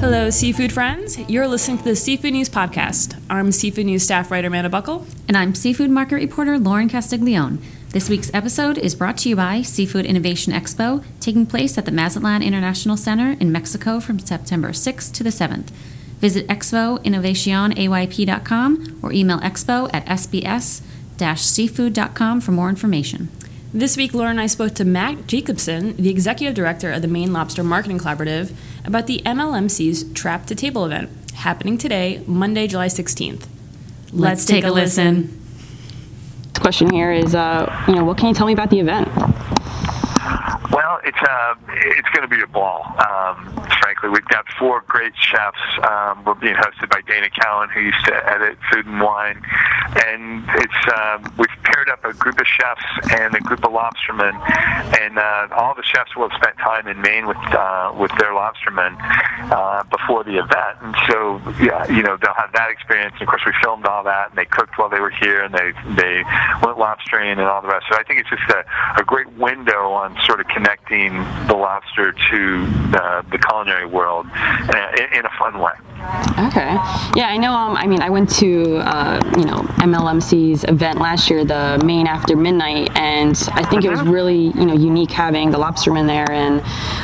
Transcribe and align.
Hello, 0.00 0.30
seafood 0.30 0.72
friends. 0.72 1.18
You're 1.28 1.46
listening 1.46 1.76
to 1.78 1.84
the 1.84 1.94
Seafood 1.96 2.32
News 2.32 2.48
Podcast. 2.48 3.20
I'm 3.28 3.52
Seafood 3.52 3.84
News 3.86 4.02
staff 4.04 4.30
writer 4.30 4.46
Amanda 4.48 4.70
Buckle. 4.70 5.06
And 5.28 5.36
I'm 5.36 5.54
seafood 5.54 5.90
market 5.90 6.14
reporter 6.16 6.58
Lauren 6.58 6.88
Castiglione. 6.88 7.58
This 7.90 8.08
week's 8.08 8.30
episode 8.34 8.78
is 8.78 8.94
brought 8.94 9.18
to 9.18 9.28
you 9.28 9.36
by 9.36 9.60
Seafood 9.62 10.04
Innovation 10.06 10.52
Expo, 10.52 11.04
taking 11.20 11.46
place 11.46 11.78
at 11.78 11.84
the 11.84 11.92
Mazatlan 11.92 12.42
International 12.42 12.96
Center 12.96 13.36
in 13.38 13.52
Mexico 13.52 14.00
from 14.00 14.18
September 14.18 14.70
6th 14.70 15.12
to 15.14 15.22
the 15.22 15.30
7th. 15.30 15.68
Visit 16.18 16.48
expoinnovacionayp.com 16.48 18.98
or 19.02 19.12
email 19.12 19.38
expo 19.40 19.90
at 19.92 20.06
sbs-seafood.com 20.06 22.40
for 22.40 22.52
more 22.52 22.68
information. 22.68 23.28
This 23.76 23.96
week, 23.96 24.14
Laura 24.14 24.30
and 24.30 24.40
I 24.40 24.46
spoke 24.46 24.74
to 24.74 24.84
Matt 24.84 25.26
Jacobson, 25.26 25.96
the 25.96 26.08
executive 26.08 26.54
director 26.54 26.92
of 26.92 27.02
the 27.02 27.08
Maine 27.08 27.32
Lobster 27.32 27.64
Marketing 27.64 27.98
Collaborative, 27.98 28.54
about 28.84 29.08
the 29.08 29.20
MLMC's 29.26 30.12
Trap 30.12 30.46
to 30.46 30.54
Table 30.54 30.84
event 30.84 31.10
happening 31.34 31.76
today, 31.76 32.22
Monday, 32.28 32.68
July 32.68 32.86
16th. 32.86 33.48
Let's, 34.12 34.44
take, 34.44 34.62
a 34.62 34.70
listen. 34.70 35.36
The 36.52 36.60
question 36.60 36.88
here 36.88 37.10
is, 37.10 37.34
uh, 37.34 37.84
you 37.88 37.96
know, 37.96 38.04
what 38.04 38.16
can 38.16 38.28
you 38.28 38.34
tell 38.34 38.46
me 38.46 38.52
about 38.52 38.70
the 38.70 38.78
event? 38.78 39.08
It's 41.04 41.20
uh, 41.20 41.54
it's 41.68 42.08
going 42.10 42.22
to 42.22 42.34
be 42.34 42.40
a 42.40 42.46
ball. 42.46 42.82
Um, 42.98 43.52
frankly, 43.80 44.08
we've 44.08 44.24
got 44.24 44.46
four 44.58 44.82
great 44.88 45.12
chefs. 45.16 45.60
Um, 45.86 46.24
we're 46.24 46.34
being 46.34 46.54
hosted 46.54 46.88
by 46.88 47.02
Dana 47.06 47.28
Cowin, 47.28 47.70
who 47.70 47.80
used 47.80 48.04
to 48.06 48.14
edit 48.30 48.56
Food 48.72 48.86
and 48.86 49.00
Wine, 49.00 49.42
and 50.06 50.48
it's 50.54 50.94
um, 50.96 51.34
we've 51.36 51.62
paired 51.64 51.90
up 51.90 52.04
a 52.04 52.14
group 52.14 52.40
of 52.40 52.46
chefs 52.46 53.12
and 53.12 53.34
a 53.34 53.40
group 53.40 53.64
of 53.64 53.72
lobstermen, 53.72 54.32
and 54.98 55.18
uh, 55.18 55.48
all 55.52 55.74
the 55.74 55.82
chefs 55.82 56.16
will 56.16 56.30
have 56.30 56.40
spent 56.40 56.56
time 56.56 56.88
in 56.88 57.00
Maine 57.02 57.26
with 57.26 57.36
uh, 57.52 57.92
with 57.98 58.10
their 58.18 58.32
lobstermen 58.32 58.96
uh, 59.52 59.84
before 59.84 60.24
the 60.24 60.38
event, 60.38 60.78
and 60.80 60.96
so 61.08 61.40
yeah, 61.60 61.84
you 61.92 62.02
know 62.02 62.16
they'll 62.16 62.38
have 62.40 62.52
that 62.54 62.70
experience. 62.70 63.12
And 63.20 63.22
of 63.22 63.28
course, 63.28 63.42
we 63.44 63.52
filmed 63.62 63.84
all 63.84 64.04
that, 64.04 64.30
and 64.30 64.38
they 64.38 64.46
cooked 64.46 64.78
while 64.78 64.88
they 64.88 65.00
were 65.00 65.12
here, 65.12 65.42
and 65.42 65.52
they 65.52 65.72
they 65.96 66.24
went 66.64 66.78
lobstering 66.78 67.32
and 67.32 67.42
all 67.42 67.60
the 67.60 67.68
rest. 67.68 67.84
So 67.90 67.96
I 67.98 68.04
think 68.04 68.20
it's 68.20 68.30
just 68.30 68.48
a, 68.48 68.64
a 68.98 69.04
great 69.04 69.30
window 69.34 69.92
on 69.92 70.16
sort 70.24 70.40
of 70.40 70.48
connecting 70.48 70.93
the 71.48 71.54
lobster 71.54 72.12
to 72.12 72.66
uh, 72.94 73.22
the 73.30 73.38
culinary 73.38 73.86
world 73.86 74.26
uh, 74.32 74.92
in, 74.98 75.18
in 75.18 75.26
a 75.26 75.30
fun 75.38 75.58
way. 75.58 75.72
Okay. 76.38 76.74
Yeah, 77.16 77.28
I 77.28 77.36
know. 77.36 77.52
Um, 77.52 77.76
I 77.76 77.86
mean, 77.86 78.02
I 78.02 78.10
went 78.10 78.28
to 78.36 78.76
uh, 78.78 79.20
you 79.36 79.44
know 79.44 79.60
MLMC's 79.78 80.64
event 80.64 80.98
last 80.98 81.30
year, 81.30 81.44
the 81.44 81.80
Maine 81.84 82.06
After 82.06 82.36
Midnight, 82.36 82.96
and 82.96 83.36
I 83.52 83.64
think 83.64 83.84
it 83.84 83.90
was 83.90 84.02
really 84.02 84.48
you 84.48 84.66
know 84.66 84.74
unique 84.74 85.10
having 85.10 85.50
the 85.50 85.58
lobstermen 85.58 86.06
there, 86.06 86.30
and 86.30 86.60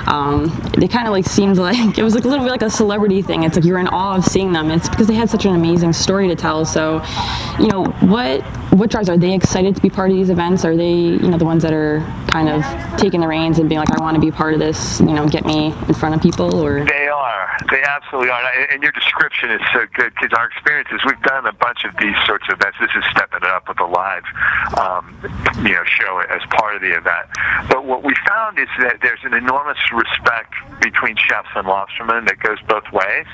um, 0.09 0.48
they 0.77 0.89
kind 0.89 1.07
of 1.07 1.12
like 1.12 1.27
seemed 1.27 1.59
like 1.59 1.98
it 1.98 2.03
was 2.03 2.15
like 2.15 2.25
a 2.25 2.29
little 2.29 2.45
bit 2.45 2.51
like 2.51 2.62
a 2.62 2.70
celebrity 2.70 3.23
thing. 3.23 3.45
It's 3.45 3.57
like 3.57 3.65
you're 3.65 3.79
in 3.79 3.89
awe 3.89 4.17
of 4.17 4.25
seeing 4.25 4.53
them. 4.53 4.70
It's 4.70 4.89
because 4.89 5.07
they 5.07 5.14
had 5.14 5.31
such 5.31 5.45
an 5.45 5.55
amazing 5.55 5.92
story 5.92 6.29
to 6.29 6.35
tell. 6.35 6.64
So, 6.64 7.03
you 7.59 7.69
know, 7.69 7.85
what 8.01 8.42
what 8.73 8.91
drives? 8.91 9.09
Are 9.09 9.19
they 9.19 9.35
excited 9.35 9.77
to 9.77 9.83
be 9.83 9.91
part 9.91 10.11
of 10.11 10.17
these 10.17 10.31
events? 10.31 10.64
Are 10.64 10.77
they 10.77 10.92
you 10.92 11.29
know 11.31 11.39
the 11.39 11.45
ones 11.45 11.62
that 11.62 11.73
are 11.73 12.01
kind 12.29 12.48
of 12.48 12.64
taking 12.98 13.20
the 13.20 13.29
reins 13.29 13.59
and 13.59 13.69
being 13.69 13.79
like, 13.79 13.91
I 13.91 14.01
want 14.01 14.17
to 14.17 14.20
be 14.20 14.31
part 14.31 14.55
of 14.55 14.61
this? 14.61 15.01
You 15.01 15.12
know, 15.12 15.29
get 15.29 15.45
me 15.47 15.67
in 15.89 15.95
front 15.95 16.14
of 16.14 16.20
people, 16.20 16.57
or 16.57 16.85
They 16.85 17.09
are. 17.09 17.50
They 17.69 17.83
absolutely 17.83 18.30
are. 18.30 18.41
And- 18.70 18.80
your 18.80 18.92
description 18.92 19.50
is 19.50 19.61
so 19.75 19.84
good 19.92 20.14
because 20.14 20.33
our 20.33 20.46
experiences, 20.46 21.01
we've 21.05 21.20
done 21.20 21.45
a 21.45 21.52
bunch 21.52 21.85
of 21.85 21.95
these 21.98 22.17
sorts 22.24 22.48
of 22.48 22.58
events. 22.58 22.79
This 22.80 22.90
is 22.96 23.05
stepping 23.11 23.45
it 23.45 23.45
up 23.45 23.68
with 23.68 23.79
a 23.79 23.85
live, 23.85 24.24
um, 24.79 25.14
you 25.62 25.74
know, 25.77 25.85
show 25.85 26.18
as 26.30 26.40
part 26.48 26.77
of 26.77 26.80
the 26.80 26.96
event. 26.96 27.29
But 27.68 27.85
what 27.85 28.02
we 28.02 28.14
found 28.27 28.58
is 28.58 28.68
that 28.80 29.01
there's 29.02 29.20
an 29.24 29.35
enormous 29.35 29.77
respect 29.92 30.55
between 30.80 31.17
chefs 31.17 31.48
and 31.55 31.67
lobstermen 31.67 32.27
that 32.27 32.39
goes 32.40 32.57
both 32.67 32.90
ways, 32.90 33.27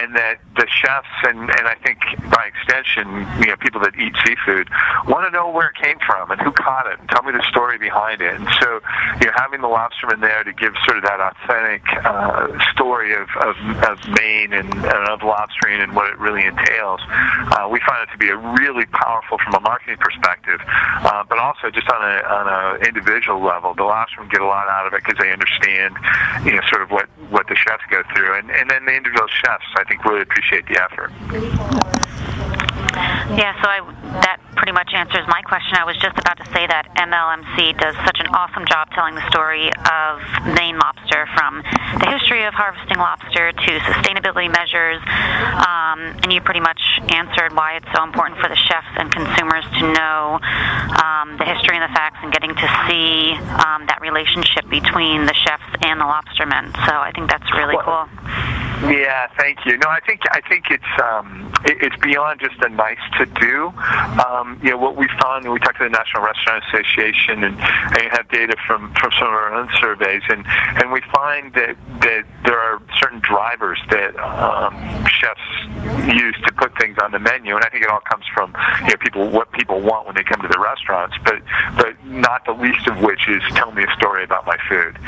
and 0.00 0.16
that 0.16 0.40
the 0.56 0.66
chefs 0.68 1.08
and 1.24 1.50
and 1.50 1.68
I 1.68 1.74
think 1.84 2.00
by 2.30 2.48
extension, 2.48 3.06
you 3.40 3.46
know, 3.52 3.56
people 3.56 3.80
that 3.82 3.94
eat 3.98 4.14
seafood 4.24 4.68
want 5.06 5.26
to 5.26 5.30
know 5.30 5.50
where 5.50 5.68
it 5.68 5.76
came 5.76 5.98
from 6.06 6.30
and 6.30 6.40
who 6.40 6.52
caught 6.52 6.86
it 6.86 6.98
and 6.98 7.08
tell 7.10 7.22
me 7.22 7.32
the 7.32 7.44
story 7.48 7.78
behind 7.78 8.20
it. 8.20 8.34
And 8.34 8.48
so, 8.60 8.80
you 9.20 9.26
know, 9.26 9.32
having 9.36 9.60
the 9.60 9.68
lobsterman 9.68 10.20
there 10.20 10.44
to 10.44 10.52
give 10.52 10.72
sort 10.84 10.96
of 10.96 11.04
that 11.04 11.20
authentic 11.20 11.82
uh, 12.04 12.48
story 12.72 13.12
of, 13.14 13.28
of, 13.40 13.56
of 13.84 13.98
Maine 14.20 14.52
and, 14.52 14.72
and 14.72 15.02
of 15.08 15.20
lobstering 15.20 15.82
and 15.82 15.94
what 15.94 16.10
it 16.10 16.18
really 16.18 16.44
entails, 16.44 17.00
uh, 17.08 17.68
we 17.70 17.80
find 17.86 18.08
it 18.08 18.12
to 18.12 18.18
be 18.18 18.28
a 18.28 18.36
really 18.36 18.86
powerful 18.86 19.38
from 19.38 19.54
a 19.54 19.60
marketing 19.60 19.96
perspective, 19.98 20.60
uh, 20.66 21.24
but 21.28 21.38
also 21.38 21.70
just 21.70 21.88
on 21.90 22.02
a 22.02 22.22
on 22.26 22.46
a 22.48 22.86
individual 22.86 23.42
level. 23.42 23.74
The 23.74 23.82
lobstermen 23.82 24.30
get 24.30 24.40
a 24.40 24.46
lot 24.46 24.68
out 24.68 24.86
of 24.86 24.94
it 24.94 25.02
because 25.04 25.18
they 25.18 25.32
understand, 25.32 25.96
you 26.44 26.52
know, 26.52 26.62
sort 26.70 26.82
of 26.82 26.90
what 26.90 27.06
what 27.30 27.46
the 27.48 27.56
chefs 27.56 27.84
go 27.90 28.02
through, 28.14 28.38
and 28.38 28.50
and 28.50 28.70
then 28.70 28.84
the 28.84 28.94
individual 28.94 29.28
chefs, 29.28 29.66
I 29.76 29.84
think, 29.84 30.04
really 30.04 30.22
appreciate 30.22 30.66
the 30.66 30.82
effort. 30.82 31.12
Yeah, 33.36 33.54
so 33.62 33.68
I, 33.68 33.80
pretty 34.68 34.84
much 34.84 34.92
answers 34.92 35.24
my 35.32 35.40
question. 35.48 35.80
I 35.80 35.84
was 35.88 35.96
just 35.96 36.18
about 36.18 36.36
to 36.36 36.44
say 36.52 36.68
that 36.68 36.92
MLMC 36.92 37.72
does 37.80 37.96
such 38.04 38.20
an 38.20 38.28
awesome 38.36 38.68
job 38.68 38.92
telling 38.92 39.16
the 39.16 39.24
story 39.32 39.72
of 39.72 40.20
Maine 40.44 40.76
lobster 40.76 41.24
from 41.32 41.64
the 41.96 42.04
history 42.12 42.44
of 42.44 42.52
harvesting 42.52 43.00
lobster 43.00 43.48
to 43.48 43.70
sustainability 43.88 44.52
measures. 44.52 45.00
Um, 45.56 46.20
and 46.20 46.28
you 46.28 46.44
pretty 46.44 46.60
much 46.60 46.84
answered 47.08 47.56
why 47.56 47.80
it's 47.80 47.88
so 47.96 48.04
important 48.04 48.36
for 48.44 48.52
the 48.52 48.60
chefs 48.60 48.92
and 49.00 49.08
consumers 49.08 49.64
to 49.80 49.88
know 49.88 50.36
um, 51.00 51.40
the 51.40 51.48
history 51.48 51.80
and 51.80 51.88
the 51.88 51.94
facts 51.96 52.20
and 52.20 52.28
getting 52.28 52.52
to 52.52 52.68
see 52.84 53.40
um, 53.64 53.88
that 53.88 54.04
relationship 54.04 54.68
between 54.68 55.24
the 55.24 55.32
chefs 55.32 55.64
and 55.80 55.96
the 55.96 56.04
lobstermen. 56.04 56.76
So 56.84 56.92
I 56.92 57.08
think 57.16 57.32
that's 57.32 57.48
really 57.56 57.72
Well- 57.72 58.04
cool. 58.04 58.57
Yeah, 58.86 59.26
thank 59.36 59.66
you. 59.66 59.76
No, 59.78 59.88
I 59.88 60.00
think 60.00 60.20
I 60.30 60.40
think 60.48 60.70
it's 60.70 61.02
um, 61.02 61.52
it, 61.64 61.78
it's 61.82 61.96
beyond 61.96 62.40
just 62.40 62.54
a 62.62 62.68
nice 62.68 63.02
to 63.18 63.26
do. 63.26 63.72
Um, 64.22 64.60
you 64.62 64.70
know 64.70 64.78
what 64.78 64.96
we 64.96 65.08
found, 65.20 65.44
and 65.44 65.52
we 65.52 65.58
talked 65.58 65.78
to 65.78 65.84
the 65.84 65.90
National 65.90 66.22
Restaurant 66.22 66.62
Association, 66.68 67.42
and, 67.42 67.58
and 67.58 68.02
have 68.12 68.28
data 68.30 68.56
from 68.66 68.94
from 68.94 69.10
some 69.18 69.28
of 69.28 69.34
our 69.34 69.52
own 69.52 69.68
surveys, 69.80 70.22
and 70.28 70.44
and 70.46 70.92
we 70.92 71.00
find 71.12 71.52
that 71.54 71.76
that 72.02 72.24
there 72.44 72.58
are 72.58 72.78
certain 72.98 73.20
drivers 73.20 73.78
that 73.90 74.16
um, 74.18 74.74
chefs 75.06 75.40
use 76.06 76.36
to 76.46 76.52
put 76.54 76.76
things 76.78 76.96
on 77.02 77.12
the 77.12 77.18
menu, 77.18 77.54
and 77.54 77.64
I 77.64 77.68
think 77.68 77.84
it 77.84 77.90
all 77.90 78.02
comes 78.08 78.24
from 78.34 78.54
you 78.82 78.90
know 78.90 78.96
people 79.00 79.28
what 79.30 79.50
people 79.52 79.80
want 79.80 80.06
when 80.06 80.14
they 80.14 80.24
come 80.24 80.40
to 80.42 80.48
the 80.48 80.58
restaurants, 80.58 81.16
but 81.24 81.42
but 81.76 81.92
not 82.04 82.44
the 82.44 82.52
least 82.52 82.86
of 82.88 83.00
which 83.02 83.28
is 83.28 83.42
tell 83.54 83.72
me 83.72 83.84
a 83.84 83.92
story 83.94 84.24
about 84.24 84.46
my 84.46 84.56
food. 84.68 84.98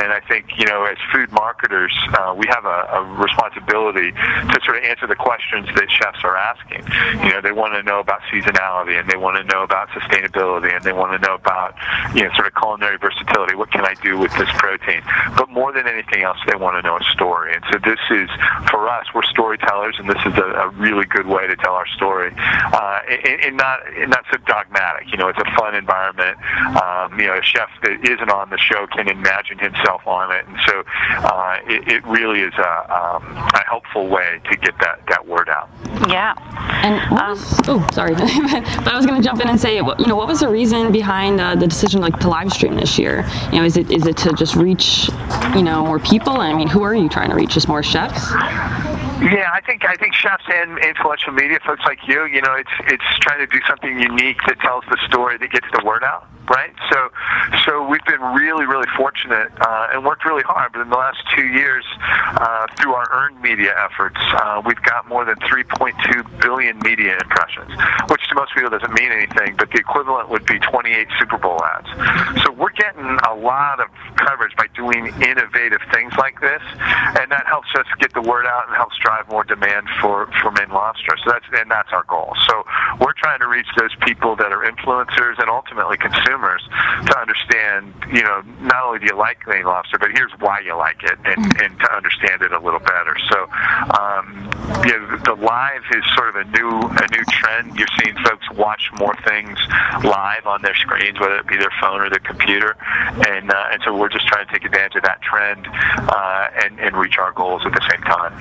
And 0.00 0.12
I 0.12 0.20
think 0.28 0.46
you 0.58 0.66
know 0.66 0.84
as 0.84 0.98
food 1.12 1.32
marketers, 1.32 1.92
uh, 2.14 2.34
we 2.36 2.46
have 2.48 2.64
a, 2.64 2.78
a 2.92 3.00
responsibility 3.18 4.12
to 4.12 4.56
sort 4.64 4.76
of 4.78 4.84
answer 4.84 5.06
the 5.06 5.16
questions 5.16 5.66
that 5.74 5.90
chefs 5.90 6.22
are 6.24 6.36
asking. 6.36 6.84
You 7.24 7.30
know, 7.34 7.40
they 7.40 7.52
want 7.52 7.74
to 7.74 7.82
know 7.82 8.00
about 8.00 8.20
seasonality, 8.32 8.98
and 8.98 9.08
they 9.08 9.16
want 9.16 9.36
to 9.36 9.44
know 9.44 9.62
about 9.62 9.88
sustainability, 9.90 10.74
and 10.74 10.84
they 10.84 10.92
want 10.92 11.12
to 11.12 11.26
know 11.26 11.34
about 11.34 11.74
you 12.14 12.24
know 12.24 12.30
sort 12.34 12.46
of 12.46 12.54
culinary 12.54 12.98
versatility. 12.98 13.54
What 13.54 13.70
can 13.70 13.84
I 13.84 13.94
do 14.02 14.18
with 14.18 14.32
this 14.36 14.48
protein? 14.56 15.02
But 15.36 15.48
more 15.50 15.72
than 15.72 15.86
anything 15.86 16.22
else, 16.22 16.38
they 16.46 16.56
want 16.56 16.76
to 16.76 16.82
know 16.86 16.96
a 16.96 17.04
story. 17.12 17.39
And 17.48 17.62
so 17.72 17.78
this 17.78 18.00
is 18.10 18.28
for 18.70 18.88
us, 18.88 19.06
we're 19.14 19.22
storytellers, 19.22 19.96
and 19.98 20.08
this 20.08 20.20
is 20.26 20.34
a, 20.36 20.66
a 20.66 20.68
really 20.70 21.06
good 21.06 21.26
way 21.26 21.46
to 21.46 21.56
tell 21.56 21.74
our 21.74 21.86
story, 21.88 22.32
uh, 22.36 23.00
and, 23.08 23.40
and 23.40 23.56
not 23.56 23.80
and 23.96 24.10
not 24.10 24.24
so 24.30 24.38
dogmatic. 24.46 25.10
You 25.10 25.18
know, 25.18 25.28
it's 25.28 25.38
a 25.38 25.56
fun 25.56 25.74
environment. 25.74 26.38
Um, 26.76 27.18
you 27.18 27.26
know, 27.26 27.38
a 27.38 27.42
chef 27.42 27.68
that 27.82 28.08
isn't 28.08 28.30
on 28.30 28.50
the 28.50 28.58
show 28.58 28.86
can 28.86 29.08
imagine 29.08 29.58
himself 29.58 30.06
on 30.06 30.32
it, 30.32 30.46
and 30.46 30.56
so 30.66 30.82
uh, 30.86 31.56
it, 31.66 31.88
it 31.88 32.06
really 32.06 32.40
is 32.40 32.54
a, 32.54 32.94
um, 32.94 33.22
a 33.36 33.64
helpful 33.68 34.08
way 34.08 34.40
to 34.50 34.56
get 34.56 34.74
that 34.80 35.00
that 35.08 35.26
word 35.26 35.48
out. 35.48 35.68
Yeah. 36.08 36.34
And 36.82 37.10
what 37.10 37.30
was, 37.30 37.60
oh, 37.68 37.86
sorry, 37.92 38.14
but 38.14 38.88
I 38.88 38.96
was 38.96 39.06
going 39.06 39.20
to 39.20 39.26
jump 39.26 39.40
in 39.40 39.48
and 39.48 39.60
say, 39.60 39.76
you 39.76 40.06
know, 40.06 40.16
what 40.16 40.28
was 40.28 40.40
the 40.40 40.48
reason 40.48 40.92
behind 40.92 41.40
uh, 41.40 41.54
the 41.54 41.66
decision 41.66 42.00
like 42.00 42.18
to 42.20 42.28
live 42.28 42.52
stream 42.52 42.76
this 42.76 42.98
year? 42.98 43.28
You 43.52 43.58
know, 43.58 43.64
is 43.64 43.76
it 43.76 43.90
is 43.90 44.06
it 44.06 44.16
to 44.18 44.32
just 44.32 44.56
reach, 44.56 45.10
you 45.54 45.62
know, 45.62 45.84
more 45.84 45.98
people? 45.98 46.34
I 46.34 46.54
mean, 46.54 46.68
who 46.68 46.82
are 46.82 46.94
you 46.94 47.08
trying 47.08 47.29
to 47.30 47.36
reach? 47.36 47.54
Just 47.54 47.68
more 47.68 47.82
chefs? 47.82 48.30
Yeah, 49.20 49.50
I 49.52 49.60
think 49.66 49.84
I 49.84 49.96
think 49.96 50.14
chefs 50.14 50.44
and 50.48 50.78
influential 50.78 51.32
media 51.32 51.58
folks 51.64 51.82
like 51.84 51.98
you, 52.08 52.24
you 52.24 52.40
know, 52.40 52.54
it's 52.54 52.70
it's 52.86 53.18
trying 53.20 53.38
to 53.38 53.46
do 53.46 53.60
something 53.68 54.00
unique 54.00 54.38
that 54.46 54.58
tells 54.60 54.84
the 54.90 54.98
story 55.06 55.36
that 55.38 55.50
gets 55.50 55.66
the 55.72 55.84
word 55.84 56.02
out, 56.02 56.26
right? 56.50 56.74
So, 56.90 57.08
so 57.64 57.86
we've 57.86 58.04
been 58.04 58.20
really, 58.34 58.66
really 58.66 58.88
fortunate 58.96 59.48
uh, 59.60 59.94
and 59.94 60.04
worked 60.04 60.24
really 60.24 60.42
hard. 60.42 60.72
But 60.72 60.82
in 60.82 60.90
the 60.90 60.98
last 60.98 61.22
two 61.34 61.46
years, 61.46 61.84
uh, 62.02 62.66
through 62.76 62.92
our 62.92 63.06
earned 63.12 63.40
media 63.40 63.72
efforts, 63.78 64.18
uh, 64.34 64.60
we've 64.66 64.82
got 64.82 65.08
more 65.08 65.24
than 65.24 65.36
3.2 65.46 66.40
billion 66.42 66.76
media 66.80 67.14
impressions, 67.22 67.70
which 68.10 68.20
to 68.28 68.34
most 68.34 68.52
people 68.52 68.68
doesn't 68.68 68.92
mean 68.92 69.12
anything, 69.12 69.54
but 69.56 69.70
the 69.70 69.78
equivalent 69.78 70.28
would 70.28 70.44
be 70.44 70.58
28 70.58 71.06
Super 71.18 71.38
Bowl 71.38 71.62
ads. 71.62 72.42
So 72.42 72.50
we're 72.50 72.74
getting 72.74 73.16
a 73.30 73.34
lot 73.34 73.78
of 73.78 73.86
coverage 74.16 74.54
by 74.56 74.66
doing 74.74 75.06
innovative 75.22 75.80
things 75.94 76.12
like 76.18 76.40
this, 76.40 76.62
and 77.14 77.30
that 77.30 77.46
helps 77.46 77.68
us 77.78 77.86
get 78.00 78.12
the 78.12 78.22
word 78.22 78.46
out 78.46 78.66
and 78.66 78.74
helps 78.74 78.98
drive 78.98 79.28
more 79.28 79.44
demand 79.44 79.86
for 80.00 80.26
for 80.42 80.50
Maine 80.50 80.70
lobster. 80.70 81.14
So 81.22 81.30
that's 81.30 81.46
and 81.52 81.70
that's 81.70 81.92
our 81.92 82.04
goal. 82.04 82.34
So 82.48 82.66
we're 83.00 83.14
trying 83.14 83.38
to 83.38 83.46
reach 83.46 83.68
those 83.78 83.94
people 84.02 84.34
that 84.36 84.50
are 84.50 84.66
influencers 84.66 85.38
and 85.38 85.48
ultimately 85.48 85.96
consumers 85.96 86.39
to 86.40 87.18
understand, 87.18 87.94
you 88.12 88.22
know, 88.22 88.42
not 88.60 88.84
only 88.84 88.98
do 88.98 89.06
you 89.06 89.16
like 89.16 89.46
Maine 89.46 89.64
lobster, 89.64 89.98
but 89.98 90.10
here's 90.12 90.32
why 90.38 90.60
you 90.60 90.76
like 90.76 91.02
it, 91.02 91.18
and, 91.24 91.44
and 91.60 91.78
to 91.78 91.94
understand 91.94 92.42
it 92.42 92.52
a 92.52 92.58
little 92.58 92.80
better. 92.80 93.16
So, 93.30 93.48
um, 94.00 94.48
you 94.84 94.92
know, 94.92 95.16
the 95.24 95.34
live 95.34 95.82
is 95.94 96.04
sort 96.14 96.28
of 96.30 96.36
a 96.36 96.44
new 96.44 96.80
a 96.80 97.06
new 97.10 97.24
trend. 97.30 97.76
You're 97.76 97.88
seeing 98.02 98.16
folks 98.24 98.50
watch 98.52 98.90
more 98.98 99.14
things 99.26 99.58
live 100.04 100.46
on 100.46 100.62
their 100.62 100.74
screens, 100.74 101.18
whether 101.20 101.38
it 101.38 101.46
be 101.46 101.56
their 101.56 101.72
phone 101.80 102.00
or 102.00 102.10
their 102.10 102.20
computer, 102.20 102.76
and 103.28 103.50
uh, 103.50 103.72
and 103.72 103.82
so 103.84 103.96
we're 103.96 104.08
just 104.08 104.26
trying 104.26 104.46
to 104.46 104.52
take 104.52 104.64
advantage 104.64 104.96
of 104.96 105.02
that 105.02 105.20
trend 105.22 105.66
uh, 105.70 106.48
and 106.64 106.78
and 106.80 106.96
reach 106.96 107.18
our 107.18 107.32
goals 107.32 107.62
at 107.66 107.72
the 107.72 107.84
same 107.90 108.02
time. 108.02 108.34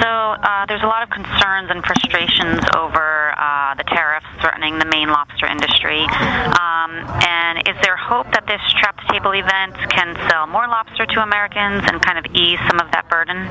So 0.00 0.06
uh, 0.06 0.66
there's 0.66 0.82
a 0.82 0.86
lot 0.86 1.02
of 1.02 1.10
concerns 1.10 1.70
and 1.70 1.84
frustrations 1.84 2.62
over 2.76 3.34
uh, 3.36 3.74
the 3.74 3.84
tariffs 3.84 4.19
threatening 4.40 4.78
the 4.78 4.86
Maine 4.86 5.08
lobster 5.08 5.46
industry. 5.46 6.02
Um, 6.56 7.04
and 7.22 7.58
is 7.68 7.76
there 7.82 7.96
hope 7.96 8.32
that 8.32 8.46
this 8.46 8.60
trap 8.78 8.98
to 9.00 9.06
table 9.12 9.32
event 9.32 9.76
can 9.90 10.16
sell 10.28 10.46
more 10.46 10.66
lobster 10.66 11.06
to 11.06 11.22
Americans 11.22 11.82
and 11.86 12.00
kind 12.02 12.18
of 12.18 12.26
ease 12.34 12.58
some 12.68 12.80
of 12.80 12.90
that 12.92 13.08
burden? 13.08 13.48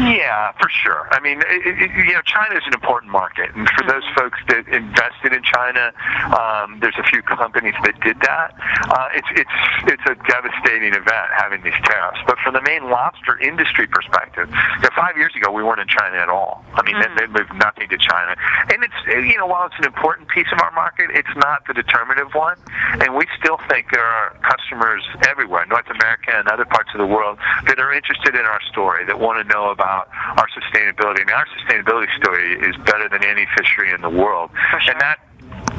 Yeah, 0.00 0.52
for 0.58 0.68
sure. 0.68 1.06
I 1.12 1.20
mean, 1.20 1.38
it, 1.46 1.62
it, 1.78 1.90
you 1.94 2.14
know, 2.14 2.24
China 2.24 2.56
is 2.56 2.64
an 2.66 2.74
important 2.74 3.12
market, 3.12 3.54
and 3.54 3.68
for 3.68 3.84
those 3.86 4.02
folks 4.16 4.40
that 4.48 4.66
invested 4.66 5.36
in 5.36 5.42
China, 5.44 5.92
um, 6.32 6.80
there's 6.80 6.96
a 6.98 7.06
few 7.06 7.22
companies 7.22 7.74
that 7.84 7.94
did 8.00 8.18
that. 8.24 8.56
Uh, 8.88 9.08
it's 9.14 9.28
it's 9.36 9.56
it's 9.86 10.02
a 10.08 10.16
devastating 10.26 10.96
event 10.96 11.28
having 11.36 11.62
these 11.62 11.76
tariffs. 11.84 12.18
But 12.26 12.38
from 12.42 12.54
the 12.54 12.62
Maine 12.62 12.90
lobster 12.90 13.38
industry 13.38 13.86
perspective, 13.86 14.48
you 14.48 14.82
know, 14.82 14.92
five 14.96 15.16
years 15.16 15.36
ago 15.36 15.52
we 15.52 15.62
weren't 15.62 15.80
in 15.80 15.88
China 15.88 16.16
at 16.16 16.28
all. 16.28 16.64
I 16.74 16.82
mean, 16.82 16.96
mm-hmm. 16.96 17.14
they, 17.14 17.26
they 17.26 17.32
moved 17.32 17.54
nothing 17.54 17.88
to 17.88 17.98
China, 17.98 18.34
and 18.72 18.82
it's 18.82 19.00
you 19.06 19.36
know, 19.36 19.46
while 19.52 19.66
it's 19.66 19.76
an 19.76 19.84
important 19.84 20.28
piece 20.28 20.48
of 20.50 20.58
our 20.64 20.72
market, 20.72 21.10
it's 21.12 21.36
not 21.36 21.60
the 21.68 21.74
determinative 21.74 22.32
one, 22.32 22.56
and 23.04 23.14
we 23.14 23.26
still 23.36 23.60
think 23.68 23.92
there 23.92 24.02
are 24.02 24.32
customers 24.40 25.04
everywhere, 25.28 25.66
North 25.66 25.90
America 25.92 26.32
and 26.32 26.48
other 26.48 26.64
parts 26.64 26.88
of 26.94 26.98
the 26.98 27.06
world, 27.06 27.36
that 27.66 27.78
are 27.78 27.92
interested 27.92 28.34
in 28.34 28.46
our 28.48 28.62
story, 28.72 29.04
that 29.04 29.20
want 29.20 29.46
to 29.46 29.52
know 29.52 29.68
about 29.68 30.08
our 30.40 30.48
sustainability. 30.56 31.20
I 31.20 31.24
mean, 31.28 31.36
our 31.36 31.46
sustainability 31.60 32.08
story 32.16 32.64
is 32.64 32.74
better 32.88 33.10
than 33.10 33.22
any 33.24 33.46
fishery 33.54 33.92
in 33.92 34.00
the 34.00 34.08
world, 34.08 34.48
sure. 34.70 34.80
and 34.88 35.00
that 35.02 35.20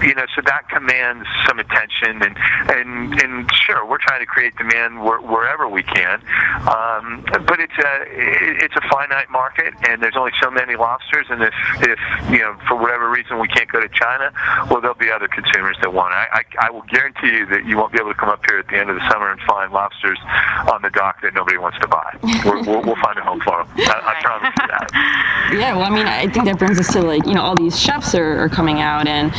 you 0.04 0.14
know, 0.16 0.26
so 0.36 0.42
that 0.46 0.68
commands 0.70 1.26
some 1.48 1.60
attention, 1.60 2.22
and 2.22 2.38
and 2.70 3.22
and 3.22 3.52
sure, 3.54 3.86
we're 3.86 3.98
trying 3.98 4.20
to 4.20 4.26
create 4.26 4.56
demand 4.58 5.04
where, 5.04 5.22
wherever 5.22 5.68
we 5.68 5.84
can, 5.84 6.22
um, 6.68 7.24
but 7.48 7.60
it's 7.60 7.78
a 7.80 8.06
it's 8.64 8.76
a 8.76 8.82
finite 8.90 9.30
market, 9.32 9.74
and 9.88 10.02
there's 10.02 10.18
only 10.18 10.32
so 10.42 10.52
many 10.52 10.76
lobsters, 10.76 11.28
and 11.30 11.42
if 11.42 11.54
if 11.82 12.00
you 12.30 12.40
know 12.40 12.56
for 12.68 12.76
whatever 12.76 13.10
reason 13.10 13.40
we 13.40 13.48
can't 13.48 13.72
go 13.72 13.80
to 13.80 13.90
China, 13.90 14.32
well, 14.70 14.82
there'll 14.82 14.96
be 14.96 15.12
other 15.12 15.28
consumers 15.28 15.78
that 15.82 15.94
want. 15.94 16.14
I 16.14 16.28
I, 16.32 16.68
I 16.68 16.70
will 16.70 16.84
guarantee 16.84 17.32
you 17.32 17.46
that 17.48 17.66
you 17.66 17.78
won't 17.78 17.92
be 17.92 18.00
able 18.00 18.14
to 18.14 18.20
come 18.20 18.30
up 18.30 18.44
here 18.50 18.60
at 18.60 18.68
the 18.68 18.78
end 18.78 18.90
of 18.90 18.96
the 18.96 19.10
summer 19.10 19.32
and 19.32 19.40
find 19.42 19.72
lobsters 19.72 20.20
on 20.72 20.82
the 20.82 20.90
dock 20.90 21.22
that 21.22 21.34
nobody 21.34 21.58
wants 21.58 21.80
to 21.80 21.88
buy. 21.88 22.18
we 22.24 22.62
will 22.68 22.82
we'll 22.82 23.02
find 23.02 23.18
a 23.18 23.24
home 23.24 23.40
for 23.42 23.64
them. 23.64 23.68
I, 23.78 24.18
I 24.18 24.22
promise 24.22 24.54
you 24.60 24.68
that. 24.68 24.90
Yeah, 25.54 25.76
well, 25.76 25.86
I 25.86 25.90
mean, 25.90 26.08
I 26.08 26.28
think 26.30 26.46
that 26.46 26.58
brings 26.58 26.80
us 26.80 26.92
to 26.94 27.02
like 27.02 27.26
you 27.26 27.34
know 27.34 27.42
all 27.42 27.56
these 27.56 27.80
chefs 27.80 28.16
are, 28.16 28.40
are 28.40 28.50
coming 28.50 28.80
out 28.80 29.08
and 29.08 29.32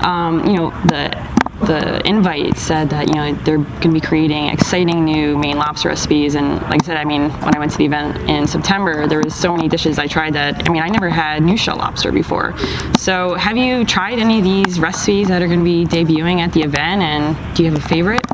um, 0.00 0.46
you 0.46 0.54
know, 0.54 0.70
the 0.86 1.28
the 1.60 2.06
invite 2.06 2.56
said 2.56 2.88
that 2.90 3.08
you 3.08 3.14
know 3.14 3.34
they're 3.42 3.58
going 3.58 3.80
to 3.80 3.92
be 3.92 4.00
creating 4.00 4.46
exciting 4.46 5.04
new 5.04 5.36
Maine 5.36 5.58
lobster 5.58 5.88
recipes, 5.88 6.34
and 6.34 6.62
like 6.62 6.82
I 6.82 6.86
said, 6.86 6.96
I 6.96 7.04
mean, 7.04 7.30
when 7.30 7.54
I 7.54 7.58
went 7.58 7.72
to 7.72 7.78
the 7.78 7.84
event 7.84 8.16
in 8.30 8.46
September, 8.46 9.06
there 9.06 9.20
was 9.20 9.34
so 9.34 9.56
many 9.56 9.68
dishes 9.68 9.98
I 9.98 10.06
tried 10.06 10.34
that 10.34 10.68
I 10.68 10.72
mean, 10.72 10.82
I 10.82 10.88
never 10.88 11.10
had 11.10 11.42
new 11.42 11.56
shell 11.56 11.76
lobster 11.76 12.12
before. 12.12 12.56
So, 12.96 13.34
have 13.34 13.56
you 13.56 13.84
tried 13.84 14.18
any 14.18 14.38
of 14.38 14.44
these 14.44 14.78
recipes 14.78 15.28
that 15.28 15.42
are 15.42 15.48
going 15.48 15.60
to 15.60 15.64
be 15.64 15.84
debuting 15.84 16.38
at 16.38 16.52
the 16.52 16.62
event, 16.62 17.02
and 17.02 17.56
do 17.56 17.64
you 17.64 17.70
have 17.70 17.84
a 17.84 17.88
favorite? 17.88 18.24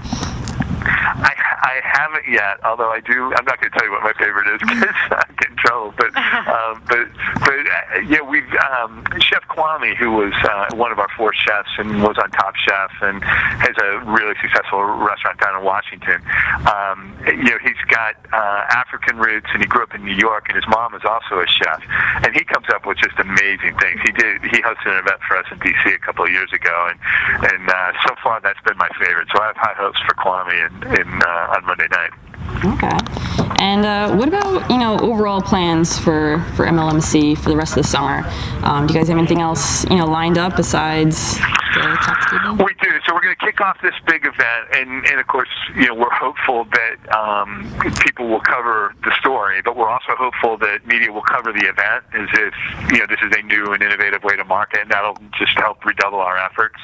I 1.74 1.80
haven't 1.82 2.30
yet, 2.30 2.62
although 2.62 2.90
I 2.90 3.00
do. 3.00 3.34
I'm 3.34 3.44
not 3.44 3.58
going 3.58 3.70
to 3.72 3.74
tell 3.74 3.86
you 3.86 3.90
what 3.90 4.06
my 4.06 4.14
favorite 4.14 4.46
is 4.54 4.60
because 4.62 4.94
I 5.10 5.26
get 5.42 5.50
in 5.50 5.56
trouble. 5.56 5.94
But 5.98 6.14
um, 6.54 6.82
but 6.86 7.10
but 7.42 7.58
uh, 7.58 8.06
yeah, 8.06 8.22
we've 8.22 8.46
um, 8.78 9.02
Chef 9.18 9.42
Kwame, 9.50 9.96
who 9.96 10.12
was 10.12 10.32
uh, 10.46 10.76
one 10.76 10.92
of 10.92 10.98
our 10.98 11.08
four 11.16 11.34
chefs 11.34 11.70
and 11.78 12.02
was 12.02 12.16
on 12.22 12.30
Top 12.30 12.54
Chef 12.54 12.90
and 13.02 13.24
has 13.24 13.74
a 13.82 14.06
really 14.06 14.34
successful 14.40 14.84
restaurant 14.84 15.40
down 15.40 15.58
in 15.58 15.64
Washington. 15.64 16.22
Um, 16.70 17.18
you 17.26 17.50
know, 17.50 17.58
he's 17.58 17.82
got 17.90 18.14
uh, 18.32 18.70
African 18.70 19.18
roots 19.18 19.46
and 19.52 19.60
he 19.60 19.66
grew 19.66 19.82
up 19.82 19.94
in 19.94 20.04
New 20.04 20.14
York, 20.14 20.46
and 20.48 20.54
his 20.54 20.68
mom 20.68 20.94
is 20.94 21.02
also 21.02 21.42
a 21.42 21.48
chef, 21.48 21.82
and 22.22 22.30
he 22.34 22.44
comes 22.44 22.66
up 22.70 22.86
with 22.86 22.98
just 22.98 23.18
amazing 23.18 23.74
things. 23.82 23.98
He 24.06 24.12
did. 24.14 24.46
He 24.46 24.62
hosted 24.62 24.94
an 24.94 25.02
event 25.02 25.18
for 25.26 25.36
us 25.36 25.46
in 25.50 25.58
DC 25.58 25.94
a 25.94 25.98
couple 25.98 26.24
of 26.24 26.30
years 26.30 26.52
ago, 26.52 26.86
and 26.86 26.98
and 27.50 27.66
uh, 27.66 27.92
so 28.06 28.14
far 28.22 28.38
that's 28.40 28.60
been 28.62 28.78
my 28.78 28.90
favorite. 28.94 29.26
So 29.34 29.42
I 29.42 29.50
have 29.50 29.58
high 29.58 29.74
hopes 29.74 29.98
for 30.06 30.14
Kwame 30.14 30.54
in, 30.54 31.02
in 31.02 31.08
uh, 31.22 31.56
on 31.58 31.63
Monday 31.66 31.86
night. 31.90 32.10
Okay. 32.64 32.96
And 33.58 33.84
uh, 33.84 34.16
what 34.16 34.28
about 34.28 34.70
you 34.70 34.78
know 34.78 34.98
overall 34.98 35.40
plans 35.40 35.98
for 35.98 36.44
for 36.56 36.66
MLMC 36.66 37.36
for 37.38 37.50
the 37.50 37.56
rest 37.56 37.76
of 37.76 37.82
the 37.82 37.88
summer? 37.88 38.22
Um, 38.62 38.86
do 38.86 38.94
you 38.94 39.00
guys 39.00 39.08
have 39.08 39.18
anything 39.18 39.40
else 39.40 39.84
you 39.90 39.96
know 39.96 40.06
lined 40.06 40.38
up 40.38 40.56
besides 40.56 41.36
the 41.38 41.98
top 42.02 42.30
table? 42.30 42.64
We. 42.64 42.83
So 43.06 43.12
we're 43.12 43.20
going 43.20 43.36
to 43.38 43.44
kick 43.44 43.60
off 43.60 43.76
this 43.82 43.94
big 44.06 44.24
event, 44.24 44.72
and, 44.72 45.04
and 45.06 45.20
of 45.20 45.26
course, 45.26 45.48
you 45.76 45.86
know, 45.86 45.94
we're 45.94 46.10
hopeful 46.10 46.64
that 46.72 46.96
um, 47.14 47.70
people 48.00 48.28
will 48.28 48.40
cover 48.40 48.94
the 49.04 49.12
story, 49.20 49.60
but 49.62 49.76
we're 49.76 49.90
also 49.90 50.16
hopeful 50.16 50.56
that 50.58 50.86
media 50.86 51.12
will 51.12 51.22
cover 51.22 51.52
the 51.52 51.68
event 51.68 52.04
as 52.14 52.28
if 52.32 52.54
you 52.92 52.98
know 52.98 53.06
this 53.06 53.20
is 53.20 53.32
a 53.36 53.42
new 53.42 53.72
and 53.72 53.82
innovative 53.82 54.24
way 54.24 54.36
to 54.36 54.44
market, 54.44 54.80
and 54.80 54.90
that'll 54.90 55.18
just 55.38 55.52
help 55.58 55.84
redouble 55.84 56.18
our 56.18 56.38
efforts. 56.38 56.80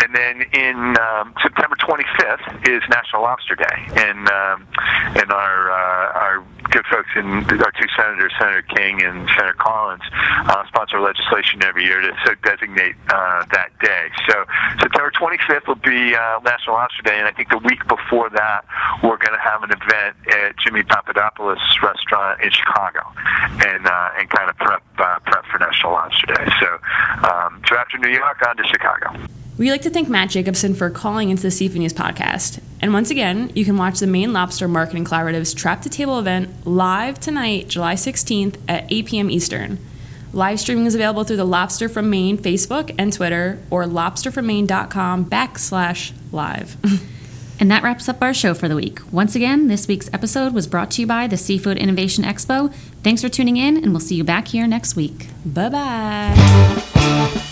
And 0.00 0.14
then 0.14 0.42
in 0.52 0.96
um, 0.98 1.34
September 1.42 1.74
25th 1.76 2.68
is 2.68 2.82
National 2.88 3.22
Lobster 3.22 3.56
Day, 3.56 3.78
and 3.96 4.28
um, 4.28 4.66
and 5.16 5.32
our 5.32 5.72
uh, 5.72 6.18
our 6.18 6.44
good 6.70 6.84
folks 6.90 7.08
in 7.16 7.26
our 7.26 7.72
two 7.72 7.88
senators, 7.96 8.32
Senator 8.38 8.62
King 8.62 9.02
and 9.02 9.28
Senator 9.36 9.56
Collins, 9.58 10.02
uh, 10.12 10.66
sponsor 10.68 11.00
legislation 11.00 11.62
every 11.64 11.84
year 11.84 12.00
to 12.00 12.12
so 12.26 12.34
designate 12.44 12.94
uh, 13.08 13.44
that 13.52 13.70
day. 13.80 14.08
So 14.28 14.44
September 14.80 15.10
25th 15.48 15.66
will 15.66 15.74
be 15.76 16.14
uh, 16.14 16.40
National 16.44 16.76
Lobster 16.76 17.02
Day, 17.02 17.18
and 17.18 17.26
I 17.26 17.32
think 17.32 17.48
the 17.50 17.58
week 17.58 17.86
before 17.88 18.30
that 18.30 18.64
we're 19.02 19.16
going 19.16 19.32
to 19.32 19.40
have 19.40 19.62
an 19.62 19.70
event 19.70 20.16
at 20.28 20.56
Jimmy 20.58 20.82
Papadopoulos 20.82 21.58
restaurant 21.82 22.42
in 22.42 22.50
Chicago, 22.50 23.00
and 23.66 23.86
uh, 23.86 24.10
and 24.18 24.28
kind 24.30 24.50
of 24.50 24.56
prep 24.56 24.82
uh, 24.98 25.18
prep 25.24 25.44
for 25.46 25.58
National 25.58 25.92
Lobster 25.92 26.26
Day. 26.26 26.46
So 26.60 26.78
um, 27.28 27.62
so 27.66 27.76
after 27.76 27.98
New 27.98 28.10
York, 28.10 28.38
on 28.46 28.56
to 28.56 28.64
Chicago. 28.64 29.28
We'd 29.56 29.72
like 29.72 29.82
to 29.82 29.90
thank 29.90 30.08
Matt 30.08 30.30
Jacobson 30.30 30.72
for 30.72 30.88
calling 30.88 31.30
into 31.30 31.42
the 31.42 31.50
Seafood 31.50 31.80
News 31.80 31.92
podcast. 31.92 32.60
And 32.80 32.92
once 32.92 33.10
again, 33.10 33.50
you 33.56 33.64
can 33.64 33.76
watch 33.76 33.98
the 33.98 34.06
Maine 34.06 34.32
Lobster 34.32 34.68
Marketing 34.68 35.04
Collaborative's 35.04 35.52
Trap 35.52 35.82
to 35.82 35.88
Table 35.88 36.20
event 36.20 36.64
live 36.64 37.18
tonight, 37.18 37.66
July 37.66 37.94
16th 37.94 38.56
at 38.68 38.86
8 38.88 39.06
p.m. 39.06 39.30
Eastern. 39.30 39.78
Live 40.32 40.60
streaming 40.60 40.86
is 40.86 40.94
available 40.94 41.24
through 41.24 41.36
the 41.36 41.44
Lobster 41.44 41.88
from 41.88 42.10
Maine 42.10 42.38
Facebook 42.38 42.94
and 42.98 43.12
Twitter 43.12 43.58
or 43.70 43.84
lobsterfrommaine.com 43.84 45.26
backslash 45.26 46.12
live. 46.32 46.76
and 47.60 47.70
that 47.70 47.82
wraps 47.82 48.08
up 48.08 48.22
our 48.22 48.34
show 48.34 48.54
for 48.54 48.68
the 48.68 48.76
week. 48.76 49.00
Once 49.10 49.34
again, 49.34 49.68
this 49.68 49.88
week's 49.88 50.10
episode 50.12 50.52
was 50.52 50.66
brought 50.66 50.90
to 50.92 51.00
you 51.00 51.06
by 51.06 51.26
the 51.26 51.36
Seafood 51.36 51.78
Innovation 51.78 52.24
Expo. 52.24 52.72
Thanks 53.02 53.22
for 53.22 53.28
tuning 53.28 53.56
in, 53.56 53.76
and 53.76 53.92
we'll 53.92 54.00
see 54.00 54.16
you 54.16 54.24
back 54.24 54.48
here 54.48 54.66
next 54.66 54.96
week. 54.96 55.28
Bye 55.44 55.68
bye. 55.70 57.44